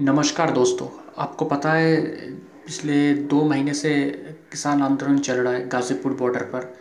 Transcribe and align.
नमस्कार 0.00 0.50
दोस्तों, 0.50 0.86
आपको 1.18 1.44
पता 1.44 1.72
है, 1.72 1.96
पिछले 2.66 3.12
दो 3.30 3.42
महीने 3.44 3.72
से 3.74 3.90
किसान 4.50 4.82
आंदोलन 4.82 5.18
चल 5.18 5.36
रहा 5.36 5.52
है 5.52 5.66
गाज़ीपुर 5.68 6.12
बॉर्डर 6.12 6.42
पर 6.44 6.72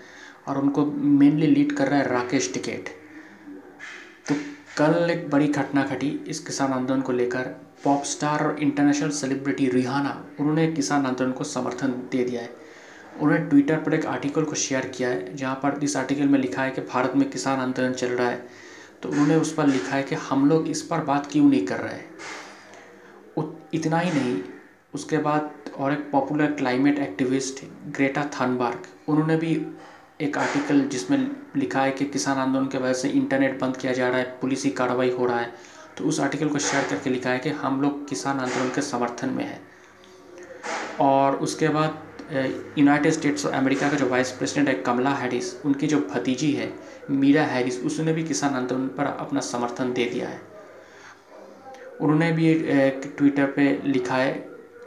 और 0.48 0.58
उनको 0.58 0.86
मेनली 0.86 1.48
लीड 1.48 1.72
कर 1.72 1.88
रहा 1.88 2.00
है 2.00 2.08
राकेश 2.10 2.52
टिकेट 2.54 2.90
तो 4.30 4.36
कल 4.78 5.10
एक 5.12 5.30
बड़ी 5.30 5.48
घटना 5.48 5.84
घटी 5.86 6.10
इस 6.28 6.40
किसान 6.40 6.74
आंदोलन 6.74 7.02
को 7.02 7.12
लेकर। 7.12 7.44
पॉप 7.84 8.04
स्टार 8.04 8.44
और 8.44 8.60
इंटरनेशनल 8.60 9.10
सेलिब्रिटी 9.12 9.68
रिहाना, 9.68 10.18
उन्होंने 10.40 10.72
किसान 10.72 11.06
आंदोलन 11.06 11.32
को 11.32 11.44
समर्थन 11.46 11.92
दे 12.12 12.24
दिया 12.24 12.42
है। 12.42 12.50
उन्होंने 13.22 13.46
ट्विटर 13.46 13.80
पर 13.80 13.94
एक 13.94 14.06
आर्टिकल 14.06 14.44
को 14.44 14.56
शेयर 14.58 14.86
किया 14.88 15.10
है, 15.10 15.36
जहाँ 15.36 15.56
पर 15.56 15.80
इस 15.84 15.98
आर्टिकल 15.98 16.28
में 16.28 16.40
लिखा 16.40 16.64
है 16.64 16.72
कि 16.72 16.82
भारत 16.84 17.16
में 17.16 17.30
किसान 17.30 17.60
आंदोलन 17.60 17.94
चल 17.94 18.08
रहा 18.10 18.30
है। 18.30 18.44
तो 19.04 19.10
उन्होंने 19.10 19.36
उस 19.36 19.54
पर 19.54 19.68
लिखा 19.68 19.96
है 19.96 20.04
कि 20.04 20.16
हम 20.24 20.50
लोग 20.50 20.68
इस 20.68 20.82
पर 20.82 21.04
बात 21.04 21.32
क्यों 21.32 21.50
नहीं 21.50 21.66
कर 21.66 21.80
रहे 21.80 21.94
हैं? 21.94 22.06
इतना 23.74 24.00
ही 24.00 24.12
नहीं, 24.12 24.42
उसके 24.94 25.18
बाद 25.18 25.52
और 25.78 25.94
एक 25.94 26.10
popular 26.12 26.52
climate 26.52 27.00
activist 27.00 27.64
Greta 27.88 28.24
Thunberg 28.34 28.88
उन्होंने 29.08 29.36
भी 29.38 29.54
एक 30.22 30.38
आर्टिकल 30.38 30.82
जिसमें 30.90 31.30
लिखा 31.56 31.82
है 31.82 31.92
कि 31.92 32.06
किसान 32.06 32.38
आंदोलन 32.38 32.68
की 32.68 32.78
वजह 32.78 32.94
से 32.94 33.10
इंटरनेट 33.10 33.60
बंद 33.60 33.78
किया 33.78 33.94
जा 33.94 34.08
रहा 34.08 34.18
है 34.18 34.38
पुलिसी 34.42 34.70
कार्रवाई 34.72 35.10
हो 35.10 35.26
रहा 35.26 35.40
है। 35.40 35.54
तो 35.98 36.04
उस 36.04 36.20
आर्टिकल 36.20 36.50
को 36.50 36.60
शेयर 36.60 36.88
करके 36.90 37.10
लिखा 37.10 37.30
है 37.30 37.40
कि 37.40 37.50
हम 37.50 37.82
लोग 37.82 38.08
किसान 38.10 38.40
आंदोलन 38.40 38.70
के 38.76 38.82
समर्थन 38.82 39.30
में 39.30 39.44
हैं। 39.44 39.62
और 41.02 41.36
उसके 41.38 41.68
बाद 41.70 42.08
यूनाइटेड 42.78 43.14
स्टेट्स 43.14 43.46
ऑफ़ 43.46 43.54
अमेरिका 43.54 43.90
का 43.90 43.98
जो 43.98 44.10
वाइस 44.10 44.32
प्रेसिडेंट 44.32 44.68
है 44.68 44.74
कमला 44.84 45.14
हैरिस 45.14 45.54
उनकी 45.66 45.88
जो 45.88 46.00
भतीजी 46.10 46.52
है 46.54 46.72
मीरा 47.12 47.44
हैरिस 47.44 47.80
उसने 47.80 48.14
भी 48.14 48.24
किसान 48.24 48.56
आंदोलन 48.56 48.88
पर 48.88 49.06
अपना 49.06 49.40
समर्थन 49.42 49.94
दे 49.94 50.06
दिया 50.06 50.28
है। 50.30 50.42
उन्होंने 52.02 52.32
भी 52.32 52.48
एक 52.50 53.14
ट्विटर 53.18 53.46
पे 53.52 53.72
लिखा 53.86 54.16
है 54.16 54.32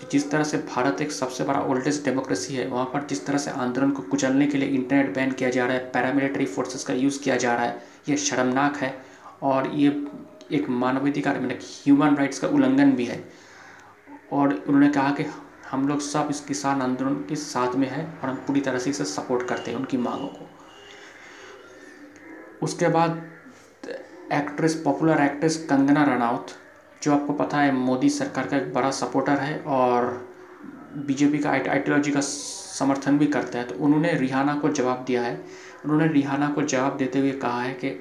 कि 0.01 0.07
जिस 0.12 0.30
तरह 0.30 0.45
से 0.45 0.59
भारत 0.69 1.01
एक 1.01 1.12
सबसे 1.12 1.45
बड़ा 1.45 1.61
ओल्डेस्ट 1.63 2.05
डेमोक्रेसी 2.05 2.55
है, 2.55 2.66
वहाँ 2.66 2.85
पर 2.85 3.07
जिस 3.07 3.27
तरह 3.27 3.38
से 3.38 3.51
आंदोलन 3.51 3.91
को 3.91 4.02
कुचलने 4.02 4.46
के 4.46 4.59
लिए 4.59 4.68
इंटरनेट 4.68 5.15
बैन 5.15 5.33
किया 5.33 5.51
जा 5.51 5.66
रहा 5.66 5.77
है 5.77 5.90
पैरामिलिट्री 5.93 6.46
फोर्सेस 6.46 6.85
का 6.85 6.95
यूज़ 6.95 7.23
किया 7.23 7.37
जा 7.37 7.55
रहा 7.55 7.65
है, 7.65 7.83
ये 8.09 8.16
शर्मनाक 8.16 8.77
है 8.77 8.95
और 9.43 9.71
ये 9.74 9.88
एक 10.52 10.68
मानवाधिकार 10.68 11.40
मतलब 11.40 11.59
ह्यूमन 11.63 12.16
राइट्स 12.16 12.38
का 12.38 12.49
उल्लंघन 12.49 12.93
भी 12.93 13.05
है। 13.05 13.23
और 14.33 14.52
उन्होंने 14.52 14.88
कहा 14.88 15.10
कि 15.10 15.24
हम 15.71 15.87
लोग 15.88 16.01
सब 16.01 16.29
इस 16.30 16.40
किसान 16.40 16.83
आंदोलन 16.83 17.15
के 17.29 17.37
साथ 17.37 17.74
में 17.74 17.88
हैं 17.88 18.07
और 18.21 18.29
हम 18.29 18.37
पूरी 18.46 18.60
तरह 18.60 18.79
से 18.79 18.90
इसे 18.90 19.05
सपोर्ट 19.05 19.46
करते 19.49 19.71
हैं 19.71 19.79
उनकी 19.79 19.96
मांगों 19.99 20.29
को। 20.29 20.49
उसके 22.63 22.88
बाद 22.88 23.23
actress 24.33 24.74
popular 24.85 25.23
actress 25.23 25.57
Kangana 25.71 26.05
Ranaut 26.05 26.46
जो 27.03 27.13
आपको 27.13 27.33
पता 27.33 27.59
है, 27.59 27.73
मोदी 27.73 28.09
सरकार 28.11 28.47
का 28.47 28.57
एक 28.57 28.73
बड़ा 28.75 28.91
सपोर्टर 28.91 29.39
है 29.39 29.59
और 29.59 30.07
बीजेपी 31.07 31.39
का 31.39 31.51
आइडियोलॉजी 31.51 32.11
का 32.11 32.21
समर्थन 32.21 33.19
भी 33.19 33.27
करता 33.27 33.59
है। 33.59 33.65
तो 33.65 33.75
उन्होंने 33.85 34.13
रिहाना 34.13 34.55
को 34.55 34.69
जवाब 34.69 35.05
दिया 35.07 35.23
है। 35.23 35.35
उन्होंने 35.85 36.07
रिहाना 36.09 36.49
को 36.49 36.63
जवाब 36.63 36.97
देते 36.97 37.19
हुए 37.19 37.30
कहा 37.33 37.63
है 37.63 37.73
कि 37.75 37.99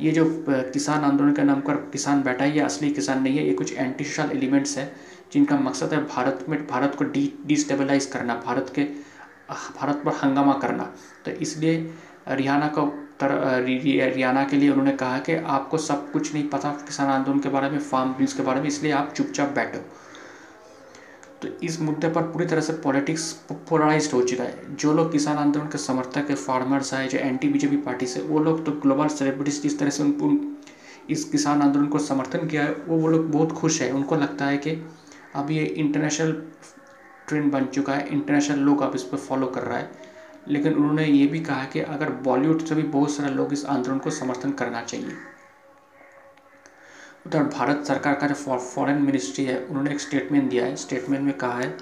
ये 0.00 0.10
जो 0.12 0.24
किसान 0.48 1.04
आंदोलन 1.04 1.32
के 1.32 1.42
नाम 1.42 1.60
पर 1.60 1.74
किसान 1.92 2.22
बैठा 2.22 2.44
है, 2.44 2.54
ये 2.54 2.60
असली 2.60 2.90
किसान 2.90 3.22
नहीं 3.22 3.38
है, 3.38 3.46
ये 3.46 3.54
कुछ 3.54 3.72
एंटी 3.72 4.04
सोशल 4.04 4.30
एलिमेंट्स 4.30 4.76
है, 4.78 4.92
जिनका 5.32 5.56
मकसद 5.58 5.92
है 5.92 6.04
भारत 6.06 6.44
में, 6.48 6.66
भारत 6.66 6.94
को 6.94 7.04
डी 7.04 7.32
डिस्टेबलाइज 7.46 8.06
करना, 8.06 8.34
भारत 8.46 8.72
के, 8.74 8.84
भारत 9.80 10.02
पर 10.04 10.12
हंगामा 10.12 10.52
करना। 10.52 10.92
तो 11.24 11.30
इसलिए 11.30 11.94
रिहाना 12.28 12.68
को 12.68 12.92
रियाना 13.22 14.44
के 14.44 14.56
लिए 14.56 14.70
उन्होंने 14.70 14.92
कहा 14.92 15.18
कि 15.18 15.34
आपको 15.34 15.78
सब 15.78 16.10
कुछ 16.12 16.32
नहीं 16.34 16.48
पता 16.48 16.70
किसान 16.86 17.08
आंदोलन 17.08 17.38
के 17.38 17.48
बारे 17.48 17.70
में, 17.70 17.78
फार्म 17.78 18.10
बिल्स 18.10 18.32
के 18.32 18.42
बारे 18.42 18.60
में, 18.60 18.66
इसलिए 18.68 18.92
आप 18.92 19.12
चुपचाप 19.16 19.48
बैठो। 19.48 19.78
तो 21.42 21.48
इस 21.62 21.80
मुद्दे 21.80 22.08
पर 22.08 22.22
पूरी 22.22 22.46
तरह 22.46 22.60
से 22.60 22.72
पॉलिटिक्स 22.72 23.32
पोलराइज 23.68 24.10
हो 24.14 24.22
चुका 24.22 24.44
है। 24.44 24.76
जो 24.76 24.92
लोग 24.92 25.12
किसान 25.12 25.36
आंदोलन 25.36 25.66
के 25.66 25.78
समर्थक 25.78 26.30
है, 26.30 26.34
फार्मर्स 26.36 26.92
है, 26.94 27.06
जो 27.08 27.18
एंटी 27.18 27.48
बीजेपी 27.48 27.76
पार्टी 27.76 28.06
से, 28.06 28.20
वो 28.20 28.38
लोग 28.38 28.64
तो 28.66 28.72
ग्लोबल 28.72 29.08
सेलिब्रिटीज 29.08 29.62
जिस 29.62 29.78
तरह 29.78 29.90
से 29.90 30.02
उन, 30.02 30.56
इस 31.10 31.24
किसान 31.24 31.62
आंदोलन 31.62 31.86
को 31.86 31.98
समर्थन 31.98 32.46
किया 32.48 32.62
है, 32.62 32.72
वो 32.72 32.96
वो 32.96 33.08
लोग 33.08 33.30
बहुत 33.32 33.52
खुश 33.52 33.80
है। 33.82 33.90
उनको 33.92 34.16
लगता 34.16 34.44
है 34.44 34.56
कि 34.58 34.70
अब 35.34 35.50
ये 35.50 35.64
इंटरनेशनल 35.64 36.32
ट्रेंड 37.28 37.50
बन 37.52 37.64
चुका 37.64 37.94
है, 37.94 38.08
इंटरनेशनल 38.08 38.58
लोग 38.58 38.82
अब 38.82 38.94
इस 38.94 39.02
पर 39.02 39.16
फॉलो 39.18 39.46
कर 39.46 39.62
रहा 39.62 39.78
है। 39.78 40.05
लेकिन 40.48 40.74
उन्होंने 40.74 41.04
ये 41.04 41.26
भी 41.26 41.40
कहा 41.40 41.64
कि 41.64 41.80
अगर 41.80 42.10
बॉलीवुड 42.24 42.64
से 42.64 42.74
भी 42.74 42.82
बहुत 42.82 43.10
सारे 43.10 43.34
लोग 43.34 43.52
इस 43.52 43.64
आंदोलन 43.66 43.98
को 43.98 44.10
समर्थन 44.10 44.50
करना 44.52 44.82
चाहिए। 44.82 45.12
उधर 47.26 47.42
भारत 47.44 47.84
सरकार 47.84 48.14
का 48.14 48.26
जो 48.26 48.56
फॉरेन 48.56 49.02
मिनिस्ट्री 49.02 49.44
है, 49.44 49.58
उन्होंने 49.60 49.90
एक 49.90 50.00
स्टेटमेंट 50.00 50.50
दिया 50.50 50.64
है। 50.64 50.76
स्टेटमेंट 50.76 51.22
में 51.22 51.36
कहा 51.36 51.58
है 51.58 51.76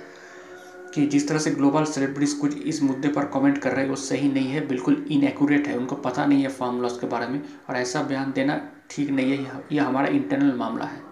कि 0.94 1.06
जिस 1.06 1.28
तरह 1.28 1.38
से 1.38 1.50
ग्लोबल 1.50 1.84
सेलिब्रिटीज 1.84 2.32
कुछ 2.32 2.56
इस 2.56 2.82
मुद्दे 2.82 3.08
पर 3.08 3.24
कमेंट 3.24 3.58
कर 3.58 3.72
रहे 3.72 3.82
हैं, 3.82 3.90
वो 3.90 3.96
सही 3.96 4.28
नहीं 4.32 4.48
है, 4.48 4.66
बिल्कुल 4.66 5.06
इनएक्यूरेट 5.10 5.66
है, 5.66 5.76
उनको 5.78 5.96
पता 5.96 6.26
नहीं 6.26 6.42
है 6.42 6.48
फार्म 6.48 6.80
लॉस 6.82 6.98
के 6.98 7.06
बारे 7.06 7.26
में, 7.26 7.42
और 7.70 7.76
ऐसा 7.76 8.02
बयान 8.02 8.32
देना 8.32 8.60
ठीक 8.90 9.10
नहीं 9.10 9.36
है, 9.36 9.64
यह 9.72 9.86
हमारा 9.86 10.06
इंटरनल 10.06 10.56
मामला 10.56 10.84
है। 10.84 11.02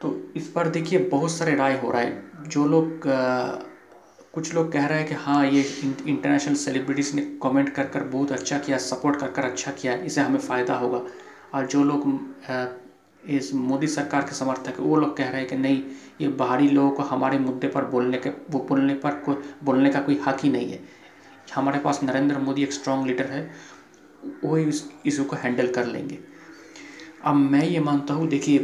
तो 0.00 0.32
इस 0.36 0.48
पर 0.48 0.68
देखिए, 0.68 0.98
बहुत 0.98 1.30
सारे 1.30 1.54
राय 1.54 1.78
हो 1.78 1.90
रहा 1.90 2.00
है। 2.00 2.48
जो 2.48 2.66
लोग 2.66 3.08
कुछ 4.34 4.54
लोग 4.54 4.70
कह 4.72 4.86
रहे 4.86 4.98
हैं 4.98 5.08
कि 5.08 5.14
हाँ 5.16 5.44
ये 5.46 5.62
इंटरनेशनल 6.06 6.54
सेलिब्रिटीज़ 6.56 7.14
ने 7.16 7.22
कमेंट 7.42 7.68
कर 7.74 7.86
कर 7.88 8.04
बहुत 8.04 8.32
अच्छा 8.32 8.58
किया 8.58 8.78
सपोर्ट 8.80 9.20
कर 9.20 9.30
कर 9.30 9.44
अच्छा 9.44 9.72
किया, 9.72 9.94
इसे 9.94 10.20
हमें 10.20 10.38
फ़ायदा 10.40 10.74
होगा। 10.76 11.02
और 11.54 11.66
जो 11.66 11.82
लोग 11.84 12.02
इस 13.22 13.52
मोदी 13.54 13.86
सरकार 13.86 14.22
के 14.22 14.34
समर्थक 14.34 14.80
वो 14.80 14.96
लोग 14.96 15.16
कह 15.16 15.28
रहे 15.28 15.40
हैं 15.40 15.48
कि 15.50 15.56
नहीं, 15.56 15.82
ये 16.20 16.28
बाहरी 16.30 16.68
लोगों 16.68 16.90
को 16.90 17.02
हमारे 17.04 17.38
मुद्दे 17.38 17.68
पर 17.68 17.84
बोलने 17.86 18.18
के, 18.18 18.30
वो 18.30 18.58
बोलने 18.68 18.94
पर 18.96 19.14
कोई 19.20 19.36
बोलने 19.64 19.90
का 19.90 20.00
कोई 20.00 20.20
हक 20.26 20.40
ही 20.42 20.50
नहीं 20.50 20.70
है। 20.70 20.80
हमारे 21.54 21.78
पास 21.78 22.02
नरेंद्र 22.02 22.38
मोदी 22.38 22.62
एक 22.62 22.72
स्ट्रॉन्ग 22.72 23.06
लीडर 23.06 23.26
है, 23.26 23.50
वो 24.44 24.56
इस 24.58 24.84
इशू 25.06 25.24
को 25.24 25.36
हैंडल 25.36 25.72
कर 25.72 25.86
लेंगे। 25.86 26.18
अब 27.24 27.34
मैं 27.34 27.64
ये 27.64 27.80
मानता 27.80 28.14
हूँ, 28.14 28.28
देखिए, 28.28 28.58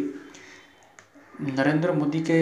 नरेंद्र 1.43 1.93
मोदी 1.93 2.21
के 2.21 2.41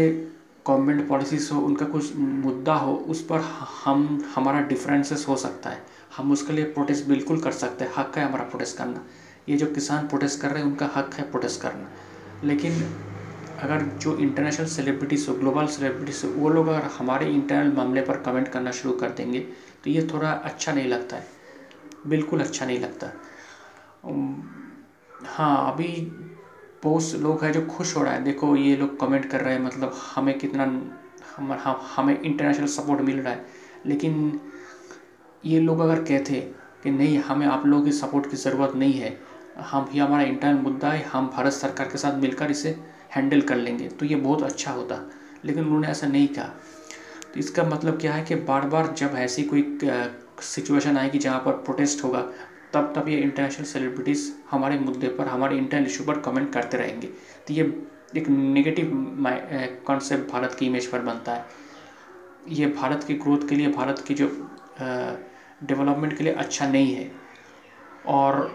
गवर्नमेंट 0.69 1.09
पॉलिसीज़ 1.09 1.53
हो, 1.53 1.61
उनका 1.61 1.87
कुछ 1.87 2.17
मुद्दा 2.17 2.75
हो, 2.75 2.95
उस 2.95 3.23
पर 3.23 3.41
हम, 3.85 4.25
हमारा 4.35 4.61
डिफरेंसेस 4.61 5.25
हो 5.29 5.37
सकता 5.37 5.71
है। 5.71 5.83
हम 6.17 6.33
उसके 6.33 6.53
लिए 6.53 6.65
प्रोटेस्ट 6.65 7.07
बिल्कुल 7.07 7.41
कर 7.41 7.53
सकते 7.53 7.85
हैं। 7.85 7.93
हक 7.97 8.19
है 8.19 8.25
हमारा 8.25 8.45
प्रोटेस्ट 8.45 8.77
करना। 8.77 9.05
ये 9.49 9.57
जो 9.57 9.67
किसान 9.67 10.09
प्रोटेस्ट 10.09 10.41
कर 10.41 10.49
रहे 10.49 10.63
हैं, 10.63 10.71
उनका 10.71 10.91
हक 10.97 11.15
है 11.15 11.31
प्रोटेस्ट 11.31 11.61
करना। 11.63 11.89
लेकिन 12.45 12.73
अगर 13.59 13.81
जो 13.83 14.17
इंटरनेशनल 14.17 14.67
सेलिब्रिटीज़ 14.67 15.31
हो 15.31 15.35
ग्लोबल 15.35 15.67
सेलिब्रिटीज़ 15.67 16.27
हो, 16.27 16.33
वो 16.33 16.49
लोग 16.49 16.69
अगर 16.69 16.83
हमारे 16.83 17.27
इंटरनल 17.27 17.73
मामले 17.73 18.03
पर 18.03 18.17
कमेंट 18.17 18.49
करना 18.49 18.71
शुरू 18.71 18.95
कर 18.95 19.11
देंगे 19.11 19.41
तो 19.85 19.91
ये 19.91 20.09
थोड़ा 20.15 20.31
अच्छा 20.31 20.73
नहीं 20.73 20.89
लगता 20.89 21.17
है। 21.17 21.27
बिल्कुल 22.07 22.41
अच्छा 22.41 22.67
नहीं 22.67 22.81
लगता। 22.81 23.07
हाँ 25.27 25.73
अभी 25.73 26.13
से 26.85 27.19
लोग 27.19 27.45
हैं 27.45 27.53
जो 27.53 27.61
खुश 27.67 27.97
हो 27.97 28.03
रहा 28.03 28.13
है। 28.13 28.23
देखो, 28.23 28.57
ये 28.57 28.77
लोग 28.77 28.99
कमेंट 29.01 29.31
कर 29.31 29.41
रहे 29.41 29.55
हैं 29.55 29.61
मतलब 29.61 29.97
हमें 30.15 30.39
कितना, 30.39 30.65
हम, 31.37 31.53
हमें 31.97 32.21
इंटरनेशनल 32.21 32.67
सपोर्ट 32.67 33.01
मिल 33.01 33.21
रहा 33.21 33.33
है। 33.33 33.45
लेकिन 33.87 34.41
ये 35.45 35.61
लोग 35.61 35.81
अगर 35.81 36.03
कहते 36.03 36.41
कि 36.83 36.91
नहीं, 36.91 37.19
हमें 37.19 37.47
आप 37.47 37.67
लोगों 37.67 37.85
की 37.85 37.93
सपोर्ट 37.93 38.31
की 38.31 38.37
ज़रूरत 38.37 38.75
नहीं 38.77 38.93
है, 38.93 39.19
हम 39.59 39.89
ही 39.91 39.99
हमारा 39.99 40.23
इंटरनल 40.23 40.59
मुद्दा 40.59 40.91
है, 40.91 41.03
हम 41.03 41.27
भारत 41.27 41.53
सरकार 41.53 41.89
के 41.89 41.99
साथ 41.99 42.19
मिलकर 42.19 42.51
इसे 42.51 42.77
हैंडल 43.17 43.41
कर 43.41 43.57
लेंगे 43.57 43.89
तो 43.89 44.07
ये 44.07 44.17
बहुत 44.17 44.43
अच्छा 44.43 44.73
होता। 44.73 45.11
लेकिन 45.45 45.65
उन्होंने 45.65 45.89
ऐसा 45.89 46.07
नहीं 46.07 46.29
कहा। 46.29 46.45
तो 47.35 47.41
इसका 47.41 47.63
मतलब 47.65 48.01
क्या 48.01 48.13
है 48.15 48.25
कि 48.25 48.35
बार 48.35 48.67
बार 48.67 48.95
जब 48.99 49.15
ऐसी 49.17 49.43
कोई 49.43 49.79
सिचुएशन 50.41 50.97
आएगी 50.97 51.19
जहाँ 51.19 51.39
पर 51.39 51.53
प्रोटेस्ट 51.53 52.05
होगा 52.05 52.25
तब 52.73 52.93
तब 52.97 53.09
ये 53.09 53.19
इंटरनेशनल 53.19 53.67
सेलिब्रिटीज़ 53.67 54.31
हमारे 54.51 54.79
मुद्दे 54.79 55.09
पर, 55.09 55.27
हमारे 55.27 55.57
इंटरनल 55.57 55.87
इशू 55.87 56.05
पर 56.05 56.19
कमेंट 56.21 56.53
करते 56.53 56.77
रहेंगे। 56.77 57.07
तो 57.47 57.55
ये 57.55 57.63
एक 58.17 58.29
नेगेटिव 58.29 58.93
कॉन्सेप्ट 59.87 60.31
भारत 60.33 60.57
की 60.59 60.67
इमेज 60.67 60.87
पर 60.87 61.01
बनता 61.03 61.35
है। 61.35 61.45
ये 62.49 62.67
भारत 62.67 63.05
की 63.05 63.15
ग्रोथ 63.15 63.49
के 63.49 63.55
लिए, 63.55 63.69
भारत 63.73 64.05
की 64.07 64.15
जो 64.15 64.29
डेवलपमेंट 64.81 66.17
के 66.19 66.25
लिए 66.25 66.33
अच्छा 66.35 66.69
नहीं 66.69 66.95
है। 66.95 67.11
और 68.07 68.51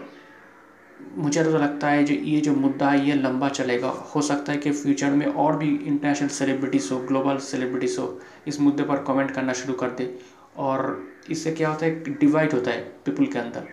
मुझे 1.16 1.42
तो 1.44 1.50
लगता 1.50 1.88
है 1.88 2.04
जो, 2.04 2.14
ये 2.14 2.40
जो 2.40 2.54
मुद्दा 2.54 2.90
है, 2.90 3.06
ये 3.06 3.14
लंबा 3.14 3.48
चलेगा। 3.48 3.88
हो 3.88 4.22
सकता 4.22 4.52
है 4.52 4.58
कि 4.58 4.70
फ्यूचर 4.72 5.10
में 5.10 5.26
और 5.26 5.56
भी 5.56 5.68
इंटरनेशनल 5.68 6.28
सेलिब्रिटीज़ 6.28 6.92
हो 6.92 6.98
ग्लोबल 6.98 7.38
सेलिब्रिटीज़ 7.42 7.98
हो, 8.00 8.20
इस 8.46 8.60
मुद्दे 8.60 8.82
पर 8.82 9.02
कमेंट 9.04 9.30
करना 9.30 9.52
शुरू 9.52 9.74
कर 9.74 9.90
दे। 9.90 10.18
और 10.56 11.06
इससे 11.30 11.52
क्या 11.52 11.68
होता 11.68 11.86
है 11.86 12.12
डिवाइड 12.12 12.52
होता 12.52 12.70
है 12.70 12.80
पीपल 13.04 13.26
के 13.26 13.38
अंदर। 13.38 13.68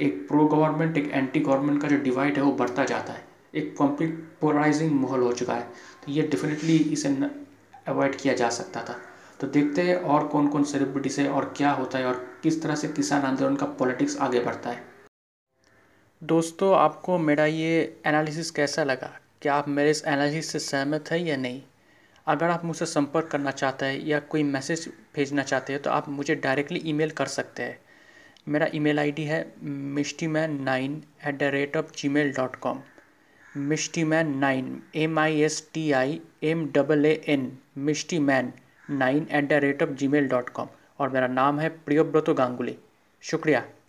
एक 0.00 0.26
प्रो 0.28 0.46
गवर्नमेंट 0.46 0.96
एक 0.98 1.10
एंटी 1.12 1.40
गवर्नमेंट 1.40 1.82
का 1.82 1.88
जो 1.88 1.96
डिवाइड 1.96 2.36
है, 2.36 2.42
वो 2.42 2.52
बढ़ता 2.52 2.84
जाता 2.84 3.12
है। 3.12 3.24
एक 3.54 3.76
कंप्लीट 3.78 4.28
पोलराइजिंग 4.40 5.00
माहौल 5.00 5.20
हो 5.20 5.32
चुका 5.32 5.54
है। 5.54 5.62
तो 6.04 6.12
ये 6.12 6.22
डेफिनेटली 6.22 6.76
इसे 6.76 7.08
अवॉइड 7.86 8.16
किया 8.16 8.34
जा 8.34 8.48
सकता 8.48 8.82
था। 8.82 8.96
तो 9.40 9.46
देखते 9.46 9.82
हैं 9.82 9.96
और 9.96 10.26
कौन 10.26 10.48
कौन 10.48 10.64
सेलिब्रिटीज़ 10.64 11.20
है 11.20 11.28
और 11.28 11.54
क्या 11.56 11.70
होता 11.70 11.98
है 11.98 12.06
और 12.06 12.26
किस 12.42 12.62
तरह 12.62 12.74
से 12.74 12.88
किसान 12.88 13.22
आंदोलन 13.22 13.56
का 13.56 13.66
पॉलिटिक्स 13.66 14.16
आगे 14.16 14.40
बढ़ता 14.40 14.70
है। 14.70 14.84
दोस्तों, 16.22 16.76
आपको 16.76 17.18
मेरा 17.18 17.46
ये 17.46 18.00
एनालिसिस 18.06 18.50
कैसा 18.50 18.84
लगा? 18.84 19.18
क्या 19.42 19.54
आप 19.54 19.68
मेरे 19.68 19.90
इस 19.90 20.04
एनालिसिस 20.04 20.50
से 20.52 20.58
सहमत 20.58 21.10
हैं 21.10 21.18
या 21.18 21.36
नहीं? 21.36 21.62
अगर 22.26 22.50
आप 22.50 22.64
मुझसे 22.64 22.86
संपर्क 22.86 23.26
करना 23.26 23.50
चाहते 23.50 23.86
हैं 23.86 24.06
या 24.06 24.18
कोई 24.20 24.42
मैसेज 24.42 24.92
भेजना 25.16 25.42
चाहते 25.42 25.72
हैं 25.72 25.82
तो 25.82 25.90
आप 25.90 26.08
मुझे 26.08 26.34
डायरेक्टली 26.34 26.82
ईमेल 26.84 27.10
कर 27.10 27.26
सकते 27.26 27.62
हैं। 27.62 27.78
मेरा 28.46 28.66
ईमेल 28.74 28.98
आईडी 28.98 29.22
है 29.22 29.40
Mishti 29.94 30.26
man 30.26 30.52
nine 30.62 30.92
at 31.26 31.38
the 31.38 31.42
rate 31.42 31.76
of 31.76 31.86
G 31.96 32.08
mail 32.08 32.30
dot 32.32 32.56
com 32.56 32.80
Mishti 33.56 34.04
man 34.04 34.36
nine 34.38 34.82
M 34.94 35.18
I 35.18 35.40
S 35.40 35.70
T 35.74 35.90
I 35.92 36.20
M 36.42 36.66
double 36.74 37.06
A 37.06 37.12
N 37.28 37.50
Mishti 37.78 38.18
man 38.18 38.52
nine 38.90 39.26
at 39.30 39.48
the 39.48 39.52
rate 39.52 39.82
of 39.82 39.90
G 39.90 40.08
mail 40.08 40.28
dot 40.28 40.48
com 40.48 40.68
और 40.98 41.08
मेरा 41.08 41.26
नाम 41.26 41.58
है 41.60 41.68
प्रियोव्रतो 41.68 42.34
गांगुली। 42.34 42.76
शुक्रिया। 43.22 43.64